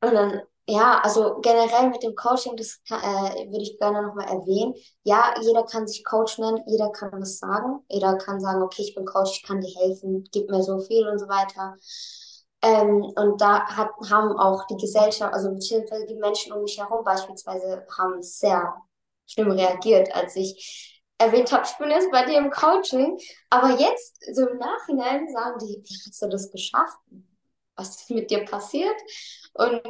[0.02, 2.94] und dann, ja, also generell mit dem Coaching, das äh,
[3.52, 4.76] würde ich gerne nochmal erwähnen.
[5.04, 7.82] Ja, jeder kann sich Coach nennen, jeder kann was sagen.
[7.90, 11.08] Jeder kann sagen, okay, ich bin Coach, ich kann dir helfen, gib mir so viel
[11.08, 11.78] und so weiter.
[12.68, 17.04] Ähm, und da hat, haben auch die Gesellschaft, also beziehungsweise die Menschen um mich herum
[17.04, 18.76] beispielsweise, haben sehr
[19.26, 23.18] schlimm reagiert, als ich erwähnt habe, ich bin jetzt bei dir im Coaching.
[23.50, 26.98] Aber jetzt, so im Nachhinein, sagen die, wie hast du das geschafft?
[27.78, 28.96] Was ist mit dir passiert?
[29.54, 29.82] Und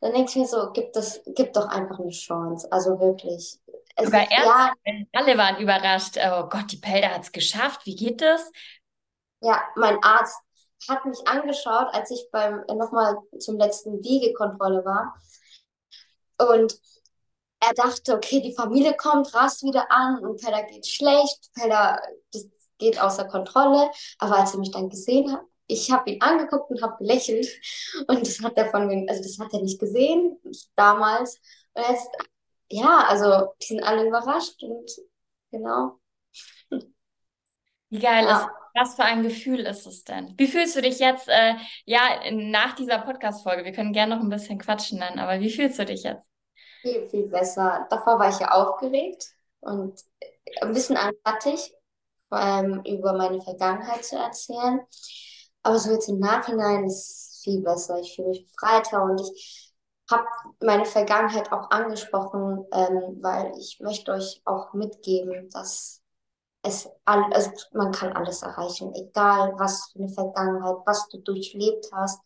[0.00, 2.66] dann denke ich mir so, gibt das, gibt doch einfach eine Chance.
[2.70, 3.58] Also wirklich.
[3.94, 4.72] Es, Sogar ja,
[5.12, 6.16] alle waren überrascht.
[6.16, 7.84] Oh Gott, die Pelder hat es geschafft.
[7.84, 8.50] Wie geht das?
[9.40, 10.40] Ja, mein Arzt
[10.88, 15.14] hat mich angeschaut, als ich beim äh, nochmal zum letzten Wiegekontrolle war.
[16.38, 16.78] Und
[17.60, 22.00] er dachte, okay, die Familie kommt, rast wieder an und Pella geht schlecht, Pella
[22.32, 23.90] das geht außer Kontrolle.
[24.18, 27.46] Aber als er mich dann gesehen hat, ich habe ihn angeguckt und habe gelächelt
[28.08, 30.38] und das hat er von mir, also das hat er nicht gesehen
[30.74, 31.40] damals.
[31.74, 32.08] Und jetzt,
[32.68, 34.90] ja, also die sind alle überrascht und
[35.50, 36.00] genau.
[37.90, 38.40] Wie geil ja.
[38.40, 40.34] ist was für ein Gefühl ist es denn?
[40.36, 41.54] Wie fühlst du dich jetzt, äh,
[41.84, 43.64] ja, nach dieser Podcast-Folge?
[43.64, 46.22] Wir können gerne noch ein bisschen quatschen dann, aber wie fühlst du dich jetzt?
[46.82, 47.86] Viel, viel besser.
[47.90, 49.26] Davor war ich ja aufgeregt
[49.60, 50.00] und
[50.60, 51.72] ein bisschen anfertig,
[52.28, 54.80] vor allem über meine Vergangenheit zu erzählen.
[55.62, 58.00] Aber so jetzt im Nachhinein ist es viel besser.
[58.00, 59.72] Ich fühle mich befreiter und ich
[60.10, 60.26] habe
[60.60, 66.01] meine Vergangenheit auch angesprochen, ähm, weil ich möchte euch auch mitgeben, dass
[66.62, 72.20] es also man kann alles erreichen, egal was für eine Vergangenheit, was du durchlebt hast.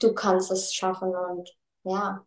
[0.00, 1.50] Du kannst es schaffen und
[1.84, 2.24] ja,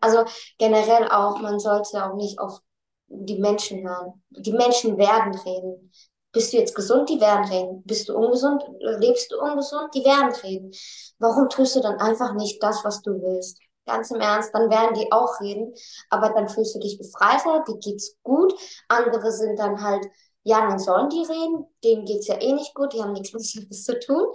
[0.00, 0.24] also
[0.58, 2.60] generell auch, man sollte auch nicht auf
[3.08, 4.22] die Menschen hören.
[4.30, 5.92] Die Menschen werden reden.
[6.32, 7.08] Bist du jetzt gesund?
[7.08, 7.82] Die werden reden.
[7.84, 8.64] Bist du ungesund?
[8.80, 9.94] Lebst du ungesund?
[9.94, 10.72] Die werden reden.
[11.18, 13.58] Warum tust du dann einfach nicht das, was du willst?
[13.86, 15.74] Ganz im Ernst, dann werden die auch reden,
[16.10, 18.54] aber dann fühlst du dich befreiter, dir geht's gut.
[18.88, 20.04] Andere sind dann halt,
[20.42, 23.84] ja, dann sollen die reden, denen geht's ja eh nicht gut, die haben nichts Besseres
[23.84, 24.26] zu tun,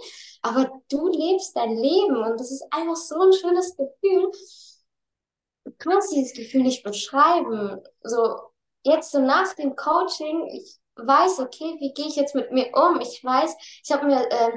[0.42, 4.30] aber du lebst dein Leben und das ist einfach so ein schönes Gefühl.
[5.64, 7.80] Du kannst dieses Gefühl nicht beschreiben.
[8.02, 8.36] So,
[8.82, 13.00] jetzt so nach dem Coaching, ich weiß, okay, wie gehe ich jetzt mit mir um?
[13.00, 14.52] Ich weiß, ich habe mir äh,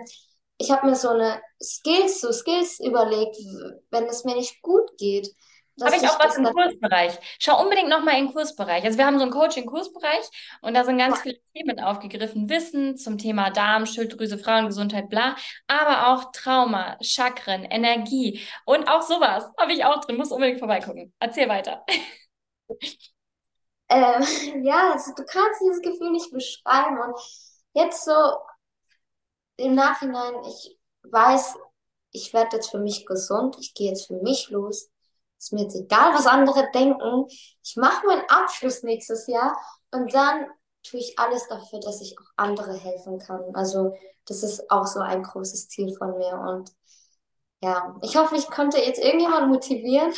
[0.57, 3.37] ich habe mir so eine Skills, so Skills überlegt,
[3.91, 5.29] wenn es mir nicht gut geht.
[5.81, 7.17] Habe ich auch was im Kursbereich.
[7.39, 8.83] Schau unbedingt nochmal in den Kursbereich.
[8.83, 10.29] Also wir haben so einen Coaching-Kursbereich
[10.61, 12.47] und da sind ganz viele Themen aufgegriffen.
[12.47, 15.35] Wissen zum Thema Darm, Schilddrüse, Frauengesundheit, bla.
[15.65, 20.17] Aber auch Trauma, Chakren, Energie und auch sowas habe ich auch drin.
[20.17, 21.11] Muss unbedingt vorbeigucken.
[21.19, 21.83] Erzähl weiter.
[23.89, 26.97] Ähm, ja, also du kannst dieses Gefühl nicht beschreiben.
[26.99, 27.15] Und
[27.73, 28.11] jetzt so
[29.63, 31.55] im Nachhinein, ich weiß,
[32.11, 34.89] ich werde jetzt für mich gesund, ich gehe jetzt für mich los.
[35.39, 37.25] Ist mir jetzt egal, was andere denken.
[37.63, 39.57] Ich mache meinen Abschluss nächstes Jahr
[39.91, 40.47] und dann
[40.83, 43.43] tue ich alles dafür, dass ich auch andere helfen kann.
[43.53, 43.93] Also
[44.25, 46.71] das ist auch so ein großes Ziel von mir und
[47.61, 50.13] ja, ich hoffe, ich konnte jetzt irgendjemand motivieren,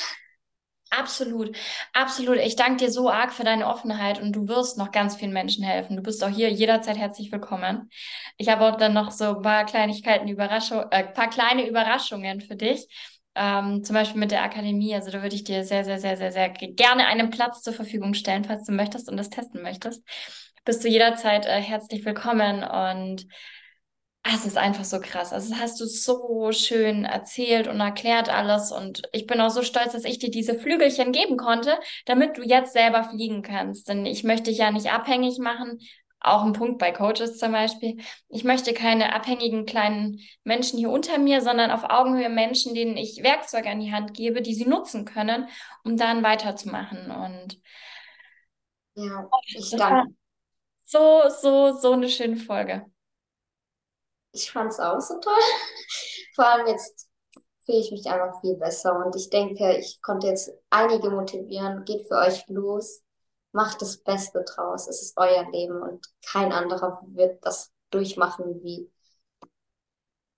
[0.97, 1.55] Absolut,
[1.93, 2.37] absolut.
[2.37, 5.63] Ich danke dir so arg für deine Offenheit und du wirst noch ganz vielen Menschen
[5.63, 5.97] helfen.
[5.97, 7.89] Du bist auch hier jederzeit herzlich willkommen.
[8.37, 12.55] Ich habe auch dann noch so ein paar Kleinigkeiten, Überraschung, äh, paar kleine Überraschungen für
[12.55, 12.87] dich.
[13.35, 14.95] Ähm, zum Beispiel mit der Akademie.
[14.95, 18.13] Also da würde ich dir sehr, sehr, sehr, sehr, sehr gerne einen Platz zur Verfügung
[18.13, 20.01] stellen, falls du möchtest und das testen möchtest.
[20.63, 23.25] Bist du jederzeit äh, herzlich willkommen und
[24.33, 25.33] es ist einfach so krass.
[25.33, 28.71] Also das hast du so schön erzählt und erklärt alles.
[28.71, 32.41] Und ich bin auch so stolz, dass ich dir diese Flügelchen geben konnte, damit du
[32.41, 33.87] jetzt selber fliegen kannst.
[33.87, 35.79] Denn ich möchte dich ja nicht abhängig machen.
[36.19, 37.97] Auch ein Punkt bei Coaches zum Beispiel.
[38.29, 43.21] Ich möchte keine abhängigen kleinen Menschen hier unter mir, sondern auf Augenhöhe Menschen, denen ich
[43.21, 45.47] Werkzeuge an die Hand gebe, die sie nutzen können,
[45.83, 47.11] um dann weiterzumachen.
[47.11, 47.61] Und
[48.95, 50.15] ja, ich danke.
[50.83, 52.85] So, so, so eine schöne Folge
[54.35, 55.33] ich fand es auch so toll.
[56.35, 57.09] Vor allem jetzt
[57.65, 58.95] fühle ich mich einfach viel besser.
[59.03, 61.83] Und ich denke, ich konnte jetzt einige motivieren.
[61.85, 63.01] Geht für euch los.
[63.51, 64.87] Macht das Beste draus.
[64.87, 68.91] Es ist euer Leben und kein anderer wird das durchmachen wie.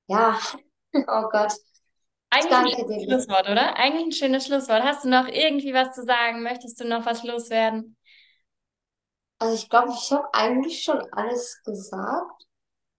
[0.08, 0.40] Ja,
[0.94, 1.54] oh Gott.
[2.30, 3.76] Eigentlich ein schönes Schlusswort, oder?
[3.78, 4.84] Eigentlich ein schönes Schlusswort.
[4.84, 6.44] Hast du noch irgendwie was zu sagen?
[6.44, 7.98] Möchtest du noch was loswerden?
[9.40, 12.47] Also ich glaube, ich habe eigentlich schon alles gesagt.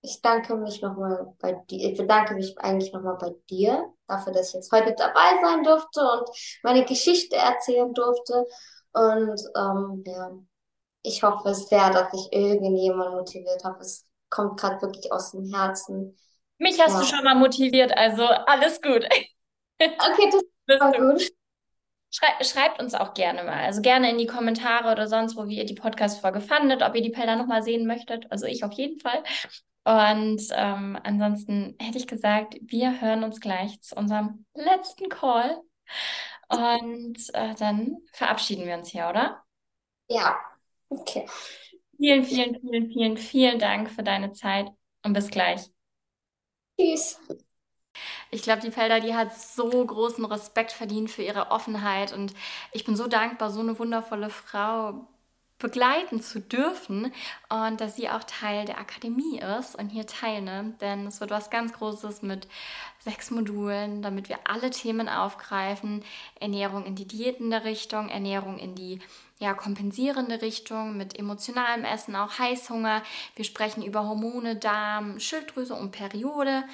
[0.09, 1.91] Ich danke mich nochmal bei dir.
[1.91, 6.01] Ich bedanke mich eigentlich nochmal bei dir dafür, dass ich jetzt heute dabei sein durfte
[6.01, 6.31] und
[6.63, 8.47] meine Geschichte erzählen durfte.
[8.93, 10.31] Und ähm, ja,
[11.03, 13.81] ich hoffe sehr, dass ich irgendjemand motiviert habe.
[13.81, 16.17] Es kommt gerade wirklich aus dem Herzen.
[16.57, 17.01] Mich hast ja.
[17.01, 19.07] du schon mal motiviert, also alles gut.
[19.81, 20.33] Okay,
[20.67, 21.31] das war gut.
[22.11, 23.65] Schrei schreibt uns auch gerne mal.
[23.65, 27.03] Also gerne in die Kommentare oder sonst wo, wie ihr die Podcast-Folge fandet, ob ihr
[27.03, 28.27] die Pelder nochmal sehen möchtet.
[28.33, 29.23] Also ich auf jeden Fall.
[29.85, 35.61] Und ähm, ansonsten hätte ich gesagt, wir hören uns gleich zu unserem letzten Call.
[36.49, 39.43] Und äh, dann verabschieden wir uns hier, oder?
[40.09, 40.37] Ja,
[40.89, 41.27] okay.
[41.97, 44.69] Vielen, vielen, vielen, vielen, vielen Dank für deine Zeit
[45.05, 45.71] und bis gleich.
[46.79, 47.19] Tschüss.
[48.31, 52.35] Ich glaube, die Felder, die hat so großen Respekt verdient für ihre Offenheit und
[52.73, 55.09] ich bin so dankbar, so eine wundervolle Frau
[55.59, 57.13] begleiten zu dürfen
[57.49, 61.51] und dass sie auch Teil der Akademie ist und hier teilnimmt, denn es wird was
[61.51, 62.47] ganz Großes mit
[63.01, 66.05] sechs Modulen, damit wir alle Themen aufgreifen.
[66.41, 69.01] Ernährung in die diätende Richtung, Ernährung in die
[69.41, 73.03] ja, kompensierende Richtung mit emotionalem Essen, auch Heißhunger.
[73.37, 76.65] Wir sprechen über Hormone, Darm, Schilddrüse und Periode.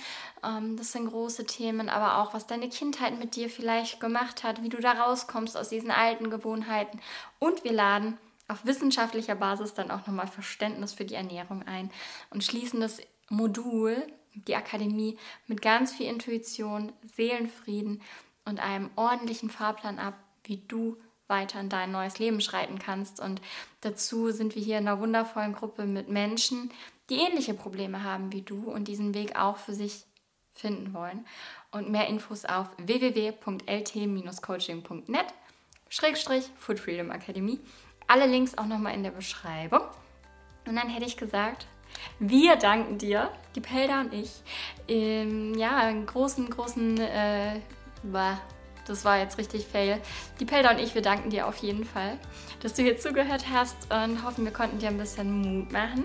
[0.43, 4.63] Ähm, das sind große Themen, aber auch, was deine Kindheit mit dir vielleicht gemacht hat,
[4.63, 7.01] wie du da rauskommst aus diesen alten Gewohnheiten.
[7.39, 8.19] Und wir laden
[8.49, 11.91] auf wissenschaftlicher Basis dann auch nochmal Verständnis für die Ernährung ein
[12.31, 13.97] und schließen das Modul,
[14.35, 18.03] die Akademie, mit ganz viel Intuition, Seelenfrieden
[18.45, 23.21] und einem ordentlichen Fahrplan ab, wie du weiter in dein neues Leben schreiten kannst.
[23.21, 23.41] Und
[23.81, 26.71] dazu sind wir hier in einer wundervollen Gruppe mit Menschen,
[27.11, 30.05] die ähnliche Probleme haben wie du und diesen Weg auch für sich
[30.53, 31.27] finden wollen.
[31.71, 35.27] Und mehr Infos auf www.lt-coaching.net
[35.89, 37.59] Schrägstrich Food Freedom Academy.
[38.07, 39.83] Alle Links auch nochmal in der Beschreibung.
[40.67, 41.67] Und dann hätte ich gesagt,
[42.19, 44.43] wir danken dir, die Pelda und ich,
[44.89, 47.61] ähm, ja, einen großen, großen, äh,
[48.87, 50.01] das war jetzt richtig fail.
[50.41, 52.19] Die Pelda und ich, wir danken dir auf jeden Fall,
[52.61, 56.05] dass du hier zugehört hast und hoffen, wir konnten dir ein bisschen Mut machen.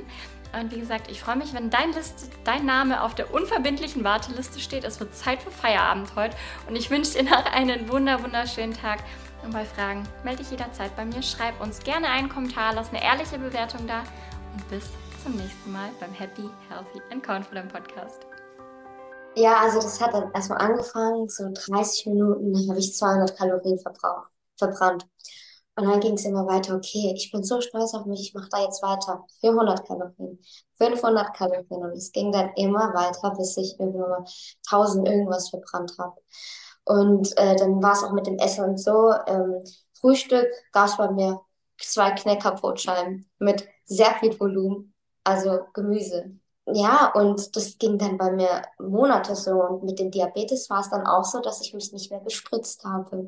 [0.52, 4.60] Und wie gesagt, ich freue mich, wenn dein, Liste, dein Name auf der unverbindlichen Warteliste
[4.60, 4.84] steht.
[4.84, 6.36] Es wird Zeit für Feierabend heute.
[6.68, 9.00] Und ich wünsche dir noch einen wunder, wunderschönen Tag.
[9.44, 11.22] Und bei Fragen melde dich jederzeit bei mir.
[11.22, 14.00] Schreib uns gerne einen Kommentar, lass eine ehrliche Bewertung da.
[14.54, 14.86] Und bis
[15.24, 18.26] zum nächsten Mal beim Happy, Healthy and Confident Podcast.
[19.36, 24.32] Ja, also das hat dann erstmal angefangen, so 30 Minuten, habe ich 200 Kalorien verbraucht,
[24.58, 25.08] verbrannt.
[25.80, 28.50] Und dann ging es immer weiter, okay, ich bin so stolz auf mich, ich mache
[28.52, 29.26] da jetzt weiter.
[29.40, 30.40] 400 Kalorien,
[30.78, 31.66] 500 Kalorien.
[31.70, 34.26] Und es ging dann immer weiter, bis ich irgendwann mal
[34.70, 36.20] 1000 irgendwas verbrannt habe.
[36.84, 39.14] Und äh, dann war es auch mit dem Essen und so.
[39.26, 39.64] Ähm,
[40.02, 41.40] Frühstück gab es bei mir
[41.80, 46.32] zwei Knäckerbrotscheiben mit sehr viel Volumen, also Gemüse.
[46.74, 49.52] Ja, und das ging dann bei mir Monate so.
[49.52, 52.84] Und mit dem Diabetes war es dann auch so, dass ich mich nicht mehr gespritzt
[52.84, 53.18] habe.